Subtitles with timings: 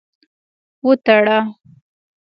[0.85, 1.37] وتړه.